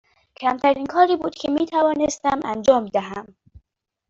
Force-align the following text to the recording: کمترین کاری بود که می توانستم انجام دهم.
کمترین 0.35 0.85
کاری 0.85 1.15
بود 1.15 1.35
که 1.35 1.51
می 1.51 1.65
توانستم 1.65 2.39
انجام 2.45 2.85
دهم. 2.85 3.35